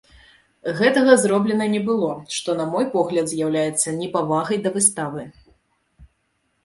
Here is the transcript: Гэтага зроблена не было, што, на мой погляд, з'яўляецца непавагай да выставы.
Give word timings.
Гэтага 0.79 1.11
зроблена 1.23 1.67
не 1.73 1.81
было, 1.89 2.09
што, 2.37 2.55
на 2.61 2.65
мой 2.71 2.85
погляд, 2.95 3.25
з'яўляецца 3.35 3.97
непавагай 4.01 4.57
да 4.65 4.69
выставы. 4.79 5.21